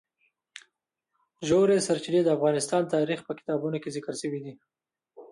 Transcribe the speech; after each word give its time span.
ژورې 1.47 1.77
سرچینې 1.87 2.21
د 2.23 2.29
افغان 2.35 2.55
تاریخ 2.95 3.19
په 3.27 3.33
کتابونو 3.39 3.77
کې 3.83 3.93
ذکر 3.95 4.13
شوی 4.21 4.39
دي. 4.45 4.53